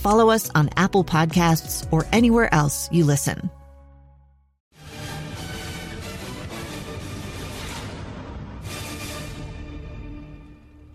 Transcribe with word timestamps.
follow 0.00 0.30
us 0.30 0.50
on 0.54 0.70
Apple 0.76 1.04
Podcasts, 1.04 1.86
or 1.92 2.06
anywhere 2.12 2.52
else 2.54 2.88
you 2.90 3.04
listen. 3.04 3.50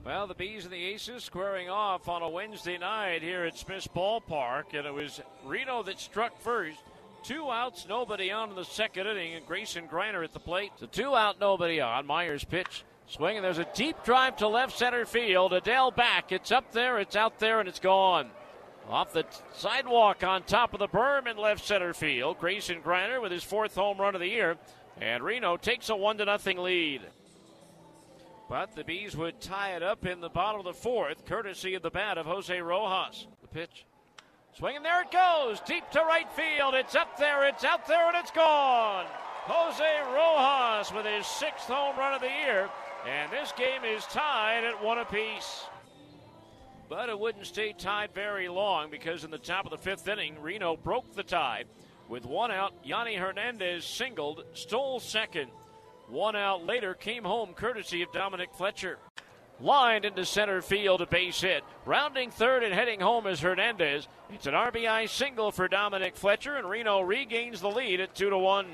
Well, 0.04 0.28
the 0.28 0.34
Bees 0.34 0.64
and 0.64 0.74
the 0.74 0.84
Aces 0.84 1.24
squaring 1.24 1.70
off 1.70 2.10
on 2.10 2.22
a 2.22 2.30
Wednesday 2.30 2.78
night 2.78 3.22
here 3.22 3.44
at 3.44 3.58
Smith's 3.58 3.88
Ballpark, 3.88 4.74
and 4.74 4.86
it 4.86 4.94
was 4.94 5.22
Reno 5.44 5.84
that 5.84 6.00
struck 6.00 6.40
first. 6.42 6.80
Two 7.24 7.50
outs, 7.50 7.86
nobody 7.88 8.32
on 8.32 8.50
in 8.50 8.56
the 8.56 8.66
second 8.66 9.08
inning, 9.08 9.34
and 9.34 9.46
Grayson 9.46 9.88
Greiner 9.88 10.24
at 10.24 10.34
the 10.34 10.40
plate. 10.40 10.72
So 10.80 10.86
two 10.86 11.16
out, 11.16 11.40
nobody 11.40 11.82
on. 11.82 12.06
Myers 12.06 12.44
pitch 12.44 12.84
Swinging, 13.08 13.44
there's 13.44 13.60
a 13.60 13.68
deep 13.76 14.04
drive 14.04 14.38
to 14.38 14.48
left 14.48 14.78
center 14.78 15.06
field. 15.06 15.52
Adell 15.52 15.96
back. 15.96 16.32
It's 16.32 16.52
up 16.52 16.72
there, 16.72 17.00
it's 17.00 17.16
out 17.16 17.40
there, 17.40 17.60
and 17.60 17.70
it's 17.70 17.80
gone. 17.80 18.30
Off 18.90 19.14
the 19.14 19.26
sidewalk 19.54 20.24
on 20.24 20.44
top 20.44 20.74
of 20.74 20.80
the 20.80 20.88
berm 20.88 21.28
in 21.28 21.38
left 21.38 21.66
center 21.66 21.94
field. 21.94 22.40
Grayson 22.40 22.82
Greiner 22.82 23.22
with 23.22 23.32
his 23.32 23.44
fourth 23.44 23.76
home 23.76 23.98
run 23.98 24.14
of 24.14 24.22
the 24.22 24.28
year. 24.28 24.58
And 25.02 25.24
Reno 25.24 25.58
takes 25.58 25.90
a 25.90 25.96
1 25.96 26.20
to 26.20 26.26
nothing 26.26 26.58
lead. 26.58 27.02
But 28.48 28.76
the 28.76 28.84
Bees 28.84 29.18
would 29.18 29.42
tie 29.42 29.76
it 29.76 29.82
up 29.82 30.06
in 30.06 30.22
the 30.22 30.30
bottom 30.30 30.60
of 30.60 30.66
the 30.66 30.74
fourth, 30.74 31.26
courtesy 31.26 31.74
of 31.74 31.82
the 31.82 31.90
bat 31.90 32.18
of 32.18 32.28
Jose 32.28 32.62
Rojas. 32.62 33.28
The 33.42 33.48
pitch. 33.48 33.86
Swinging, 34.54 34.84
there 34.84 35.02
it 35.02 35.12
goes. 35.12 35.60
Deep 35.62 35.90
to 35.92 36.00
right 36.02 36.32
field. 36.32 36.76
It's 36.76 36.96
up 36.96 37.18
there, 37.18 37.46
it's 37.48 37.64
out 37.64 37.88
there, 37.88 38.08
and 38.08 38.16
it's 38.16 38.32
gone. 38.32 39.06
Jose 39.48 40.00
Rojas 40.14 40.94
with 40.94 41.06
his 41.06 41.26
sixth 41.26 41.68
home 41.68 41.98
run 41.98 42.14
of 42.14 42.22
the 42.22 42.28
year. 42.28 42.70
And 43.08 43.32
this 43.32 43.52
game 43.58 43.84
is 43.84 44.06
tied 44.06 44.64
at 44.64 44.82
one 44.82 45.00
apiece. 45.00 45.66
But 46.88 47.10
it 47.10 47.20
wouldn't 47.20 47.48
stay 47.48 47.74
tied 47.74 48.14
very 48.14 48.48
long 48.48 48.92
because 48.92 49.24
in 49.24 49.32
the 49.32 49.38
top 49.38 49.66
of 49.66 49.72
the 49.72 49.78
fifth 49.78 50.08
inning, 50.08 50.42
Reno 50.42 50.78
broke 50.78 51.14
the 51.14 51.24
tie. 51.24 51.64
With 52.08 52.26
one 52.26 52.52
out, 52.52 52.74
Yonny 52.86 53.18
Hernandez 53.18 53.84
singled, 53.84 54.44
stole 54.54 55.00
second. 55.00 55.50
One 56.08 56.36
out 56.36 56.66
later 56.66 56.94
came 56.94 57.24
home 57.24 57.54
courtesy 57.54 58.04
of 58.04 58.12
Dominic 58.12 58.54
Fletcher. 58.54 59.00
Lined 59.60 60.06
into 60.06 60.26
center 60.26 60.62
field, 60.62 61.02
a 61.02 61.08
base 61.08 61.42
hit. 61.42 61.64
Rounding 61.86 62.30
third 62.30 62.64
and 62.64 62.74
heading 62.74 63.00
home 63.00 63.26
is 63.26 63.40
Hernandez. 63.40 64.08
It's 64.30 64.48
an 64.48 64.54
RBI 64.54 65.10
single 65.10 65.52
for 65.52 65.68
Dominic 65.68 66.16
Fletcher, 66.18 66.56
and 66.56 66.70
Reno 66.70 67.02
regains 67.02 67.62
the 67.62 67.72
lead 67.72 68.02
at 68.02 68.14
2 68.14 68.30
to 68.30 68.38
1. 68.38 68.68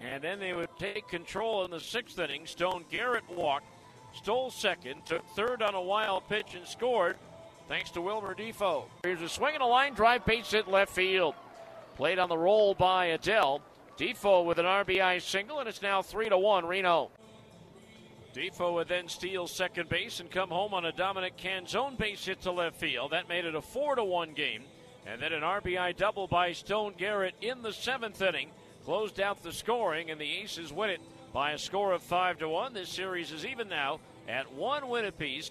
And 0.00 0.22
then 0.22 0.38
they 0.38 0.54
would 0.54 0.70
take 0.78 1.08
control 1.08 1.64
in 1.64 1.70
the 1.70 1.80
sixth 1.80 2.18
inning. 2.18 2.46
Stone 2.46 2.84
Garrett 2.88 3.28
walked, 3.28 3.66
stole 4.14 4.50
second, 4.50 5.04
took 5.06 5.26
third 5.30 5.62
on 5.62 5.74
a 5.74 5.80
wild 5.80 6.28
pitch, 6.28 6.54
and 6.54 6.66
scored 6.66 7.16
thanks 7.68 7.90
to 7.90 8.00
Wilmer 8.00 8.34
Difo. 8.34 8.84
Here's 9.02 9.22
a 9.22 9.28
swing 9.28 9.54
and 9.54 9.62
a 9.62 9.66
line 9.66 9.94
drive, 9.94 10.24
base 10.24 10.50
hit 10.50 10.68
left 10.68 10.92
field. 10.92 11.34
Played 11.96 12.18
on 12.18 12.28
the 12.28 12.38
roll 12.38 12.74
by 12.74 13.08
Adell. 13.08 13.60
Difo 13.98 14.44
with 14.44 14.58
an 14.58 14.64
RBI 14.64 15.20
single, 15.20 15.60
and 15.60 15.68
it's 15.68 15.82
now 15.82 16.00
3 16.02 16.30
to 16.30 16.38
1 16.38 16.66
Reno. 16.66 17.10
Difo 18.34 18.74
would 18.74 18.88
then 18.88 19.08
steal 19.08 19.46
second 19.46 19.88
base 19.88 20.20
and 20.20 20.30
come 20.30 20.50
home 20.50 20.72
on 20.72 20.84
a 20.84 20.92
Dominic 20.92 21.36
Canzone 21.36 21.98
base 21.98 22.24
hit 22.24 22.40
to 22.42 22.52
left 22.52 22.76
field. 22.76 23.10
That 23.10 23.28
made 23.28 23.44
it 23.44 23.54
a 23.54 23.60
4 23.60 23.96
to 23.96 24.04
1 24.04 24.32
game. 24.32 24.62
And 25.06 25.20
then 25.20 25.32
an 25.32 25.42
RBI 25.42 25.96
double 25.96 26.28
by 26.28 26.52
Stone 26.52 26.94
Garrett 26.96 27.34
in 27.40 27.62
the 27.62 27.72
seventh 27.72 28.22
inning 28.22 28.50
closed 28.84 29.20
out 29.20 29.42
the 29.42 29.52
scoring, 29.52 30.10
and 30.10 30.20
the 30.20 30.30
Aces 30.42 30.72
win 30.72 30.90
it 30.90 31.00
by 31.32 31.52
a 31.52 31.58
score 31.58 31.92
of 31.92 32.02
five 32.02 32.38
to 32.38 32.48
one. 32.48 32.74
This 32.74 32.88
series 32.88 33.30
is 33.32 33.46
even 33.46 33.68
now 33.68 34.00
at 34.28 34.52
one 34.52 34.88
win 34.88 35.04
apiece. 35.04 35.48